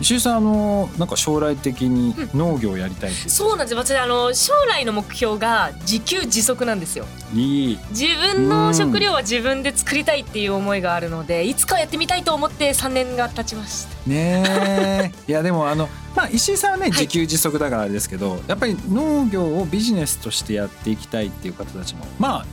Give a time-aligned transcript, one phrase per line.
[0.00, 3.26] 石井さんあのなんか将来的に農業をやりたいって、う。
[3.26, 3.74] ん、そうなんです。
[3.74, 7.06] 私あの将来の目標が自給自足なんですよ。
[7.34, 7.78] いい。
[7.90, 14.10] 自分の食料は自分で作りたいっていう思いがあるのでいつかやってみたいと思って3年が経ちました。
[14.10, 22.44] ね いやでもあのまあ、石井さんはね自給自足だからあれですけど、はい、やっぱり農業をビジネスとしてやっていきたいっていう方たちもま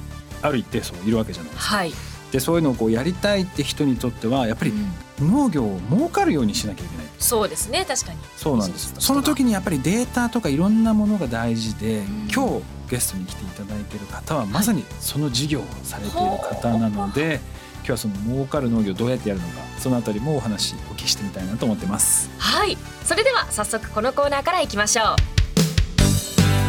[0.42, 1.76] あある一定数いるわけじゃないですか。
[1.76, 1.94] はい、
[2.32, 4.74] でそういうのをこうやりたいって人にとってはやっぱり
[5.20, 7.06] 農業を儲かるようにしなきゃいけない。
[7.22, 8.20] そうですね確かに。
[8.36, 22.30] そうなんですその時にやっぱりデータとかいろんなものが大事で、うん、今日ゲストに来ていただいている方はまさにその事業をされている方なので、はい、今日はその儲かる農業どうやってやるのかそのあたりもお話お聞きしてみたいなと思ってます。
[22.38, 22.78] はい。
[23.06, 25.32] それでは早速このコーナーからいきましょう。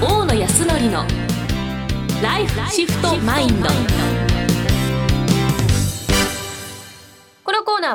[0.04, 1.04] 大野康則の
[2.22, 4.31] ライフシフトマインド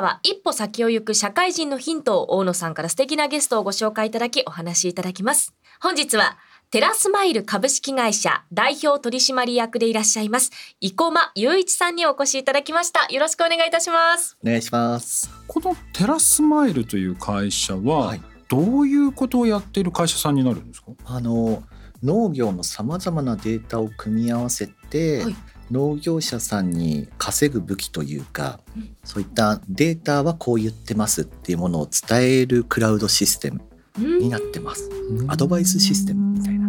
[0.00, 5.54] ーは一歩先を行く社会人のヒントを大野さんから素敵なゲストをご紹介いただきお話しいただきます。
[5.80, 6.38] 本日は
[6.70, 10.50] テラスマイル株式会社代表取締役でいらっしゃいます
[10.82, 13.06] 生駒雄一さんにお越しいただきました。
[13.12, 14.36] よろしくお願いいたします。
[14.44, 15.30] お願いします。
[15.46, 18.16] このテラスマイルという会社は、
[18.48, 20.92] どういうことをやっている会社さんになるんですか？
[21.06, 21.62] あの
[22.02, 25.36] 農業のさまざまなデータを組み合わせて、はい、
[25.70, 33.60] 農業者さんに稼ぐ武器というか、うん、そういったデータはこう言ってますっていうものを伝えるクラウドシステム
[33.98, 34.90] になってます。
[35.28, 36.68] アドバイスシステムみたいな。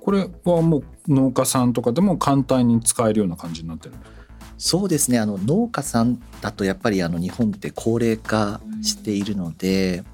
[0.00, 3.94] これはもう農家さんとかでも簡単に使えるような感じになってる
[4.56, 5.18] そうですね。
[5.18, 10.06] あの農家さんだとやっぱりあの日本って高齢化しているので、うん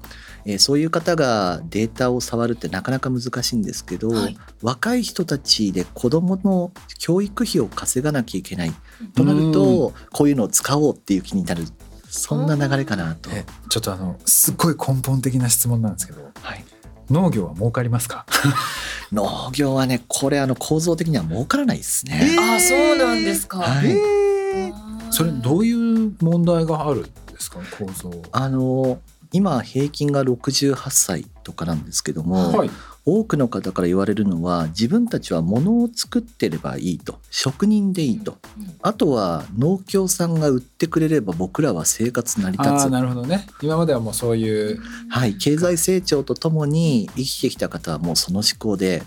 [0.49, 8.71] えー、そういう方がデータを触るってなかなか難しいんですけど、はい、若い人たちで子どもの教育費を稼がなきゃいけない
[9.13, 11.65] となるとこういうのを使おうっていう気になる。
[12.09, 13.29] そんな流れかなと。
[13.69, 16.63] ちょっとあのすっごい根本的な質問なんですけど、はい、
[17.11, 18.25] 農業は儲かりますか？
[19.11, 22.31] 農業はねこれあの構造的には儲からないですね。
[22.33, 23.59] えー、あそうなんですか。
[23.59, 27.09] はい、えー、それどういう問題があるんで
[27.39, 27.59] すか？
[27.77, 28.11] 構造。
[28.31, 28.99] あの
[29.31, 32.69] 今平均が68歳とかなんですけども、はい、
[33.05, 42.89] 多くの方から言われるのは自分たちは物を作ってればいいと職人でいいと、うんうん、あとは農協さんが売ってくれれば僕らは生活成り立つ。
[42.89, 43.47] なるほどね。
[43.61, 44.79] 今まではもうそういう。
[45.09, 45.37] はい。
[45.37, 49.03] 経済成長とともに生きてきた方はもうその思考で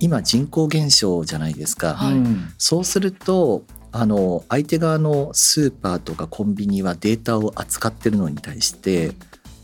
[0.00, 2.14] 今人口減少じゃないですか、はい、
[2.58, 9.12] そうするとあの相手側のスーパーとかコンビニはデータを扱ってるのに対して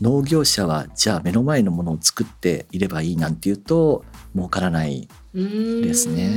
[0.01, 4.03] 農業者はじゃあ目の前のものを作っていればいいなんていうと
[4.35, 6.29] 儲からないですね。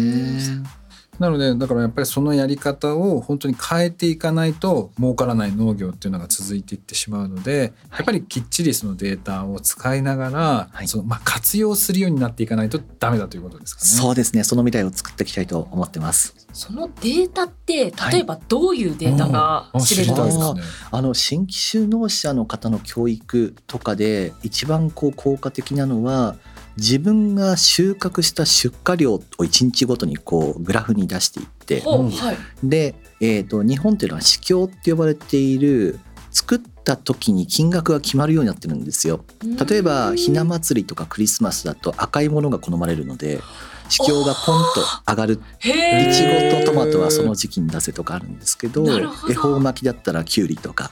[1.19, 13.87] なのでだからやっぱりそのやり方を本当に変えていかないと儲からない農業っていうのが続いていってしまうので、やっぱりきっちりそのデータを使いながら、はい、そのまあ活用するようになっていかないとダメだということですかね。
[13.87, 14.45] そうですね。
[14.45, 16.45] その未来を作っていきたいと思ってます。
[16.53, 20.61] そのデータって例えばどういうデータが知れるんですか、はい、
[20.93, 26.37] あの新規就農者の方の教育とかで一番こう効果的なのは
[26.77, 39.25] 自分が収穫した出荷量を1日ごとにこうグラフに出していって、はい、で、えーと、日本っていうのは市況って呼ばれている作った時に金額が決まるようになってるんですよ。
[39.69, 43.41] 例えばひな祭りとかクリスマスだと赤いものが好まれるので
[43.89, 45.41] 市況がポンと上がる。
[45.61, 45.69] い
[46.13, 48.85] ちごとトマトはその時期に出せとかあるんですけど
[49.29, 50.91] 恵方巻きだったらきゅうりとか。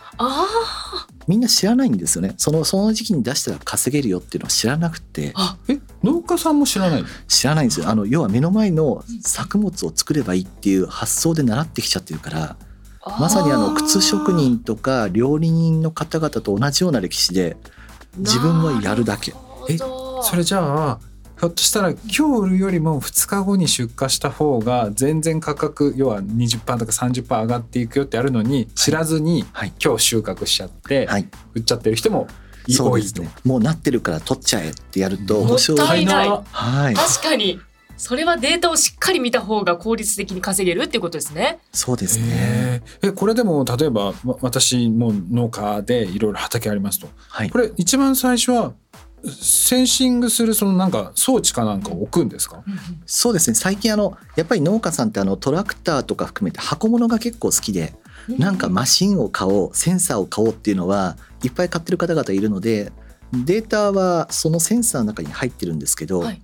[1.28, 2.34] みんな知らないんですよね。
[2.36, 5.34] そのその時期に出したら稼げるよっていうのは知らなくて。
[5.69, 7.88] え農家さんも知らない知らないんですよ。
[7.88, 12.56] あの要は目の前の作物を作ればいいっていう発想で習ってきちゃってるから
[13.19, 17.56] まさにあの靴職人とか料理人の方々と同じような歴史で
[18.19, 19.34] 自分はやるだけ。
[19.69, 20.99] えそれじゃあ
[21.42, 29.44] ひょっとしたら今日売るよりも2日後に出荷した方が全然価格要は20%とか30%上がっていくよってあるのに知らずに
[29.84, 31.08] 今日収穫しちゃって
[31.54, 32.28] 売っちゃってる人も
[32.68, 37.60] 多いと、ね、もうなってるから取っちゃえってやるともったいない、はい、確かに。
[37.96, 41.58] それはデータをしっかり見た方が効率的に稼げるっていうことですね。
[41.72, 42.82] そうですね。
[43.02, 48.74] えこれでも例えば私も農家でいろいろ畑ありますと、はい、これ一番最初は
[49.24, 52.62] センシングするそのなんか装置かなんかを置くんですか、
[53.06, 53.54] そうですね。
[53.54, 57.94] 最近あのやっぱり農家さんってあのトラクターとか含めて箱物が結構好きで、
[58.28, 62.92] なんかマシンを買おうセンサーを買おうっていうのはいっぱい買ってる方々いるので
[63.32, 66.42] データはそのセンサーの中に入ってるんですけど、はい、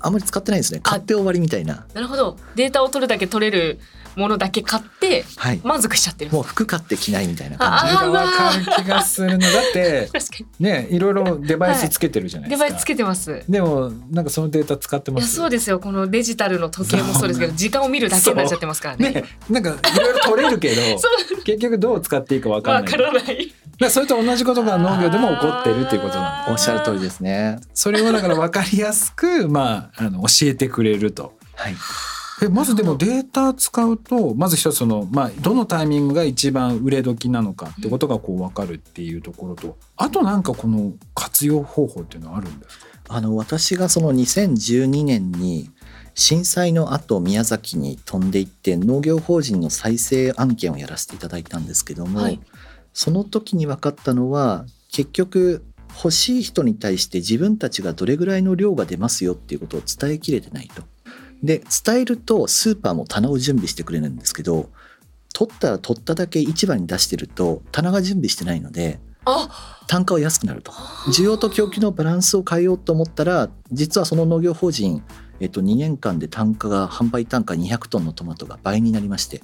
[0.00, 0.80] あんまり使ってないですね。
[0.82, 1.86] 買って終わりみたいな。
[1.94, 2.36] なるほど。
[2.54, 3.78] データを取るだけ取れる
[4.16, 5.24] ものだけ買って
[5.62, 7.94] 満足しちゃってる、はい、もう服買って着ないみたいな感じ。
[7.96, 9.38] がわかる気がするの。
[9.38, 10.08] だって
[10.60, 11.16] ねいろい。
[11.24, 13.44] ろデバイスつけてるじゃないですか、はい、デバイスつけてます。
[13.48, 15.34] でもなんかそのデータ使ってます。
[15.34, 15.78] そうですよ。
[15.78, 19.10] このデジタルの時計もそうですけど 時間を見るだけになっちゃってますからね。
[19.10, 20.82] ねなんかいろいろ取れるけど
[21.44, 22.90] 結局どう使っていいかわからない。
[22.90, 23.54] からない。
[23.90, 27.58] それと同じことが農業でも起こっているっていうことなんおっしゃる通りですね。
[27.74, 31.34] それをだから分かりやすくまああの教えてくれると。
[31.54, 31.76] はい
[32.42, 42.86] えまずでもデータ使うとまず一つその、まあ、どのタイミングが一番売れ時なのかってことがこう分かるっていうところとあとなんかこの活用方法っていうのはあるんですか？
[43.08, 45.70] あの私がその2012年に
[46.14, 52.40] 震災の後宮崎に飛んでいって農業法人の再生案件をやらせていただいたんですけども、はい、
[52.92, 55.64] その時に分かったのは結局
[55.96, 60.82] 欲しい人に対して自分たちがどれぐらいの量が出ますよっていうことを伝えきれてないと。
[61.42, 64.70] で伝えるとスーパーも棚を準備してくれるんですけど
[65.32, 68.98] 取ったら取っただけ市場に出してると棚が準備してないので
[69.86, 70.72] 単価は安くなると。
[71.08, 75.02] 需要と供給のバランスを変えようと思ったら実はその農業法人、
[75.40, 79.42] えっと、2年間で単価が販売単価200トンのトマトが倍になりまして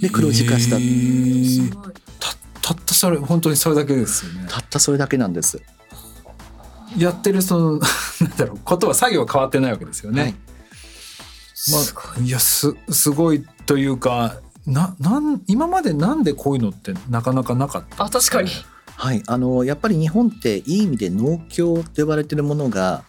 [0.00, 1.72] で黒字化した、えー、
[2.62, 4.46] たったそれ本当にそれだけですよね。
[4.48, 5.62] たったそれだけなんです。
[6.96, 7.70] やってるその
[8.20, 10.34] なんだろうことは作業は変わってないわけですよね、はい
[11.72, 11.78] ま
[12.16, 12.28] あ、い。
[12.28, 18.04] やすすごいというかななん今までなんでこういうのってなかなかなかった？
[18.04, 18.50] あ確かに。
[18.96, 19.22] はい。
[19.26, 23.04] あのやっぱり日本っていい意味で農協と呼ばれてるものが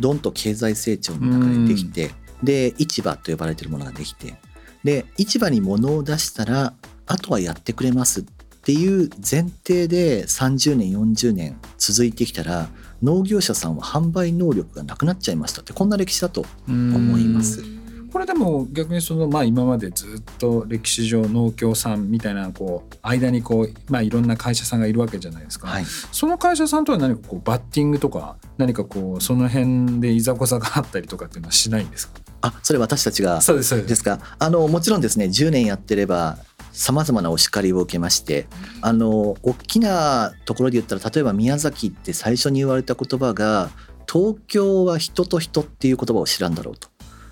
[0.00, 2.10] どんと経済成長の中でできて
[2.42, 4.36] で市場と呼ばれてるものができて
[4.84, 6.72] で市場に物を出したら
[7.06, 8.24] あとはやってくれますっ
[8.62, 12.68] ていう前提で30年40年続いてきたら
[13.02, 17.77] 農業者さんは販売能力がなくなっちゃいましたってこんな歴史だと思います。
[18.18, 32.18] これでも逆にそのまあ今までずっと歴史上農協さんみたいなこう間にこうまあいろんな会社さんがいるわけじゃないですか、はい、その会社さんとは何かこうバッティングとか何かこうその辺でいざこざがあったりとかっていうのはしないんですか？
[32.40, 33.40] あそれ私たちが？
[33.40, 34.02] そうですそうです。
[34.02, 34.18] か。
[34.40, 36.38] あのもちろんですね10年やってれば
[36.72, 38.48] さまざまなお叱りを受けまして
[38.82, 43.70] あの大きなところで言ったら例えば宮崎って最初に言われた言葉が
[44.12, 46.88] 東京は人と人っていう言葉を知らんだろうと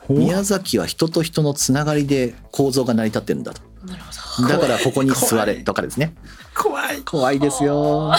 [0.08, 3.62] 宮崎は人と人のつながりで構造が成り立ってるんだと。
[4.48, 6.14] だからここに座れとかですね。
[6.54, 7.00] 怖い。
[7.02, 8.12] 怖いですよ。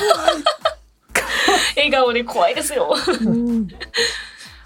[1.76, 2.94] 笑顔で怖いですよ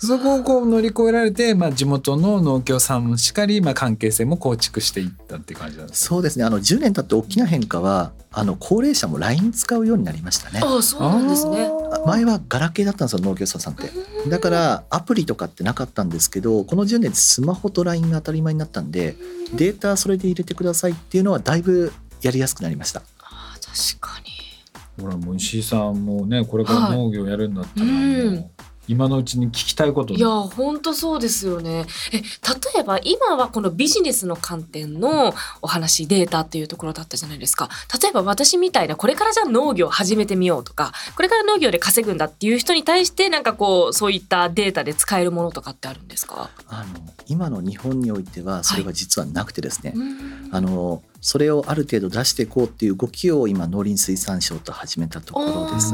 [0.03, 6.45] そこをこう乗り越えられて、まあ、地元の農協さんもしっかり、まあ、関係性も構築していったっていう感じなんですそうですね。
[6.45, 10.59] あの10年経って大きな変化はあの高齢者も LINE 使うようになりましたね。
[10.63, 11.69] あそうなんですね。
[12.07, 13.92] 前はガラケーだったんですよ農業者さんって。
[14.27, 19.15] だからアプリとかってなかったんですけどこの10年でスマホと LINE が当たり前になったんで
[19.53, 21.94] データそれで入れてくださいっていうのはだいぶ
[22.24, 23.03] やりやすくなりました。
[23.19, 24.31] あ確かに。
[25.03, 30.14] ほらもう石井さんもねこれから農業やるんだったら、はい今のうちに聞きたいこと。
[30.14, 31.86] いや本当そうですよね。
[32.12, 32.24] え例
[32.82, 37.70] えば今はこのビジネスの観点のお話データっていうところだったじゃないですか。
[38.01, 46.50] 例えば私みたいなこれからじゃあ農業始めてみようとかこれから農業で稼ぐんだっていう人に対してなんかこうそういったデータで使えるものとかってあるんですか？
[46.68, 50.00] あの今の日本においてはそれは実はなくてですね、はい、
[50.51, 55.94] あのそれをある程度出していこうっていう動きを今農林水産省と始めたところです。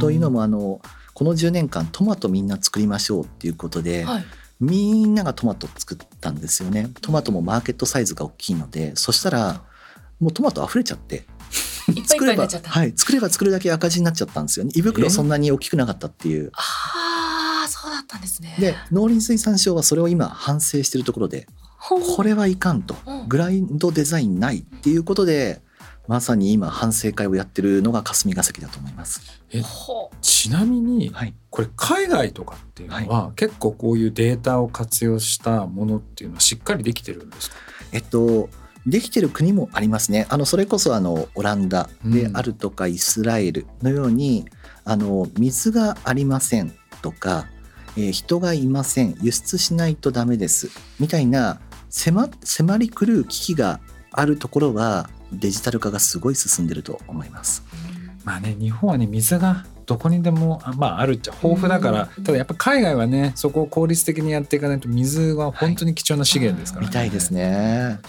[0.00, 0.82] というのもあの
[1.16, 4.24] この10年間トマトみんな作りましょうっていうことで、はい、
[4.60, 6.90] みんながトマト作ったんですよね。
[7.00, 9.62] トマトもマーケットサイズが大きいのでそしたら
[10.20, 11.24] もうトマト溢れちゃって
[12.04, 14.72] 作ればはい作れば作るだけ赤字になっちゃったんですよね。
[14.74, 16.52] 胃袋そんなに大きくなかったっていう。
[16.52, 18.54] ああそうだったんですね。
[18.60, 21.46] で農林水産省はそれを今反省しているところで
[21.88, 22.94] これはいかんと。
[23.26, 25.62] グラインドデザインないっていうことで
[26.08, 29.42] まさに今反省会をやってるのが霞が関だと思います。
[29.52, 29.62] え
[30.22, 37.56] ちなみに、はい、これ海外とかっていうのは、はい、結構こういうデータを活用したものっていうのはしっかりできてるんですか？
[37.92, 38.48] えっと
[38.86, 40.26] できてる国もありますね。
[40.28, 44.46] あのそれこそあのオランダであるとかイスラエルのように、
[44.84, 46.72] うん、あの水がありません
[47.02, 47.46] とか、
[47.96, 50.70] えー、人がいません輸出しないとダメです
[51.00, 51.60] みたいな
[51.90, 53.80] 迫迫り狂う危機が
[54.12, 57.64] あるところはデジタル化がすごい進んでると思います。
[58.24, 66.86] まあね日本はね水がどこにでもまああるっちゃ豊富だから、ただやっぱ海外はねそこを効率的にやっていかないと水は本当に貴重な資源ですからね。
[66.86, 68.00] はい、みたいですね。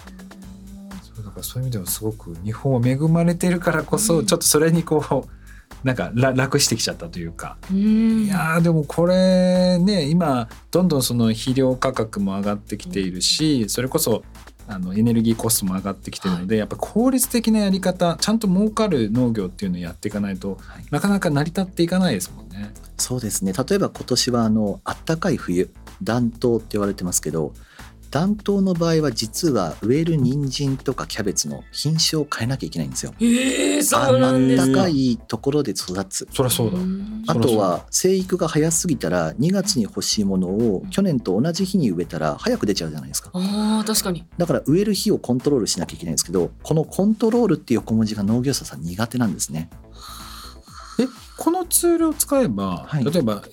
[1.16, 5.38] そうだからそういう意味ではすごく日本は恵まれてるからこそ、ちょっとそれにこう
[5.84, 14.24] なんか楽してきちゃったというかいやでもこれね今どんどんその肥料価格も上がってきているしそれこそ
[14.68, 22.72] あのエネルギーコストも上がってきてるので、はい、やっぱ効率的なやり方ちゃんと儲かる農業っていうのをやっていかないと、はい、なかなか成り立っていかないですもんね。
[22.98, 23.54] そうですね。
[23.54, 25.70] 例えば今年はあの暖かい冬
[26.04, 27.54] 暖冬って言われてますけど
[28.10, 33.14] 暖冬の場合は実は植える人参とかキャベツの品種を変えなきゃいけないんですよ。
[33.20, 34.88] えー、そうなんですか。
[34.88, 36.28] いところで育つ。
[36.32, 36.78] そりゃそうだ。
[37.28, 43.32] あとは生育が早すぎたら2月に欲しいものを去年と同じ日に植えたら早く出ちゃうじゃないですか。
[43.34, 44.26] あ確かに。
[44.38, 49.70] だから植える日をコントロールしなきゃいけないんですけど、このコントロールっていう横文字が農業者さん苦手なんですね。
[51.00, 53.44] えこのツールを使えば、はい、例えば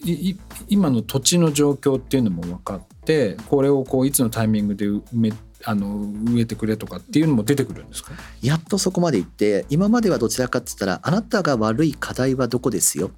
[0.69, 5.33] 今の土地の状況っていうのも分かってこれをこういつのタイミングで埋め
[5.67, 8.13] あの植えてくれとかっていうのも出てくるんですか？
[8.43, 13.11] やっとそこまで行って今まではどちらかって言ったらあなたが悪い課題はどこですよ？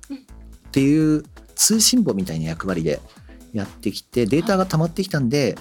[0.68, 1.24] っていう
[1.54, 3.00] 通信簿みたいな役割で
[3.52, 5.56] やってきてデータが溜まってきたんで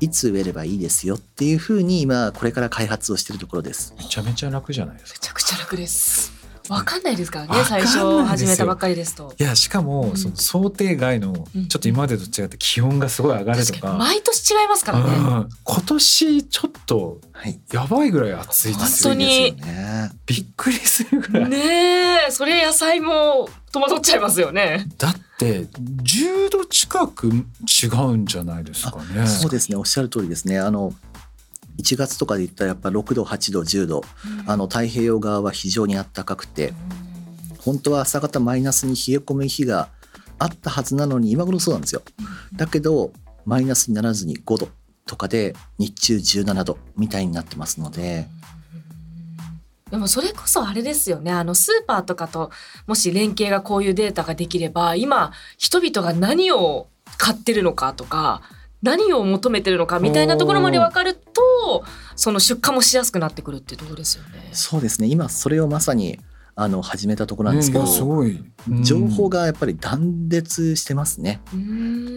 [0.00, 1.14] いつ植えればいいですよ？
[1.14, 3.94] っていうふうに今これから開発をしているところです。
[3.96, 5.20] めちゃめちゃ楽じゃないですか。
[5.22, 6.35] めちゃくちゃ楽です
[6.68, 9.34] わかんないですからね最初始めたばっかりですと。
[9.38, 13.92] いやしかも、その想定外のちょっと今までと違って気温がすごい上がるとか。
[13.94, 17.20] 毎年違いますからね、今年ちょっと
[17.72, 19.56] やばいぐらい暑いですよね。
[19.58, 20.10] 本当に。
[20.26, 21.50] びっくりするぐらい。
[21.50, 21.58] ね
[22.28, 24.86] えそれ野菜も戸惑っちゃいますよね。
[24.98, 29.26] だって10度近く違うんじゃないですかね。
[29.26, 29.76] そうですね。
[29.76, 30.58] おっしゃる通りですね。
[30.58, 30.92] あの
[31.78, 34.02] 1月とかで言ったらやっぱ6度8度10度、
[34.42, 39.88] うん、あの太平洋側は非常に暖かくて、うん、本当は朝方マイナスに冷え込む日が
[40.38, 42.02] あったはずなのに今頃そうなんですよ。
[42.54, 43.12] だけど
[43.44, 44.68] マイナスにならずに5度
[45.06, 48.26] とかで日中17度みたいになってますので。
[49.90, 51.30] でもそれこそあれですよね。
[51.30, 52.50] あのスーパーとかと
[52.88, 58.42] もし連携がこういうデータができれば今人々が何を買ってるのかとか
[58.82, 61.40] 何を求めてるのかみたいなところまで分かると
[62.14, 64.50] その出荷もしやすくなってくるっていうところですよね。
[64.52, 66.18] そうですね今それをまさに
[66.58, 68.42] あの始めたところなんですけど、すごい、
[68.80, 71.42] 情報がやっぱり断絶してますね。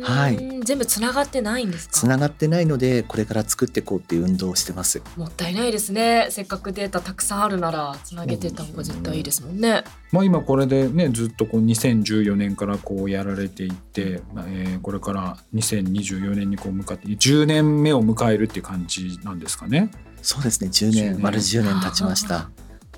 [0.02, 0.62] はい。
[0.64, 1.94] 全部つながってないんですか？
[1.94, 5.02] つながってないのでこれから作っていこうっていう運動をしてます。
[5.18, 6.28] もったいないですね。
[6.32, 9.84] せっかくデータたくさんあるならつなげてた方が絶対いいですもんね。
[10.14, 19.92] まあ今これでねずっとこう2014年からこうやられていって、まあ、えー、これから2024年にこう向かって10年目を迎えるっていう感じなんですかね。
[20.22, 20.70] そうですね。
[20.70, 22.50] 10年丸10年経ちました。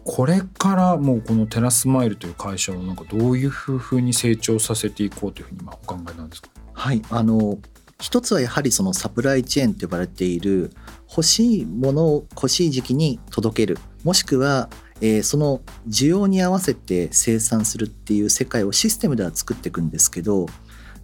[0.03, 6.49] これからもうこのテラスマイルという会社をなんかどういうふうに成長させていこうというふうに今お考えなんですか？
[6.73, 7.59] はいあの
[7.99, 10.71] 一つはやはりそのサプライチェーンと呼ばれている
[11.07, 13.77] 欲しいものを欲しい時期に届ける。
[14.03, 14.69] もしくは、
[15.01, 20.47] えー、その需要に合わせて生産するっていう世界をシステムでは作っていくんですけど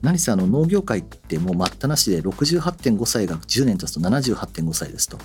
[0.01, 5.19] 何せあの農業界ってもう待ったなしで68.5歳が10年経つと78.5歳ですと。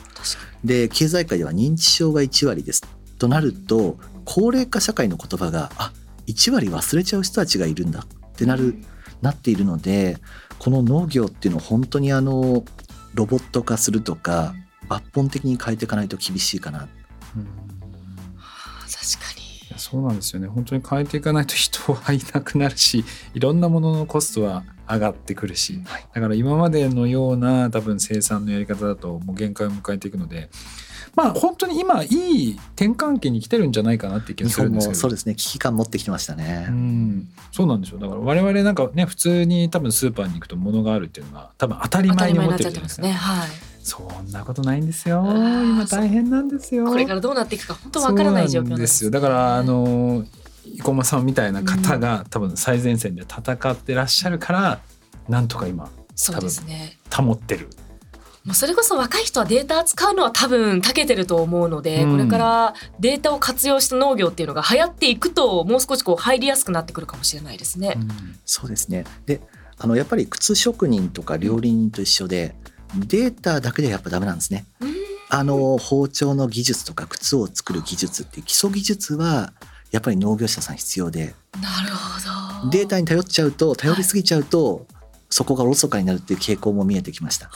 [0.62, 2.82] で経済界では認知症が1割です
[3.22, 5.92] となると高齢化社会の言葉があ
[6.26, 8.74] 1割忘れちゃう人たちがいるんだってなる
[9.20, 10.16] なっているので
[10.58, 12.64] この農業っていうのを本当にあの
[13.14, 14.56] ロボット化するとか
[14.88, 16.88] 抜本的に変えていかないと厳しいかな。
[17.36, 17.44] うん。
[17.44, 17.54] 確
[19.24, 19.78] かに。
[19.78, 20.48] そうなんですよね。
[20.48, 30.50] 本当に変えていかないと人はいなくなるしいろんなもののコストは上がってくるし、はい、だから今までのような多分生産のやり方だともう限界を迎えていくので
[31.14, 35.00] まあ本当に今いい転換期に来てるんじゃないかなって気がするんですけど。
[35.00, 35.34] そうですね。
[35.34, 36.66] 危機感持ってきてましたね。
[36.68, 37.28] うん。
[37.52, 43.48] そうなんですよだから我々なんかね普通に多分スーパーに行くと物があるっていうのが多分当たり前に思ってるじゃないですか、ねはい、
[43.82, 45.22] そんなことないんですよ。
[45.26, 46.86] 今大変なんですよ。
[46.86, 50.24] これからどうなっていくか本当わからない状況なんですよだからあの
[50.64, 54.80] 生駒さんみたいな方が多分最前線で戦ってらっしゃるから、
[55.28, 56.98] なんとか今そうですね。
[57.14, 57.68] 保ってる
[58.44, 67.94] もうそれこそ若い人はデータ扱うのは多分長けてると思うので、うん、これからデータを活用した農業っていうのが流行っていくともう少しこう入りやすくなってくるかもしれないですね。
[67.96, 68.08] うん、
[68.44, 69.04] そうですね。
[69.26, 69.40] で
[69.78, 72.54] あのやっぱり靴職人とか料理人と一緒で、
[72.94, 74.66] データだけでやっぱダメなんですね。
[75.28, 79.52] あの包丁の技術とか靴を作る技術っていう基礎技術は
[79.90, 81.34] やっぱり農業者さん必要で。
[81.60, 82.70] なるほど。
[82.70, 84.84] データに頼っちゃうと頼りすぎちゃうと、はい、
[85.30, 87.50] そこがおろそかになるっていう傾向も見えてきました。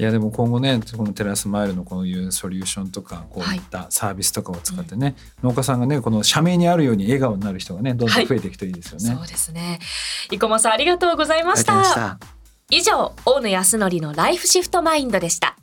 [0.00, 9.78] いやでも今後ねこのテラスマイルのこういうソリューションとかこういったサービスとかを使ってね、はいうん、農家さんがねこの社名にあるように笑顔になる人がねどんどん増えていくといいですよね、はい、そうですね。
[10.30, 12.18] 生駒さんありがとうございました。
[12.70, 15.56] 以上大野康則のライフシフトマインドでした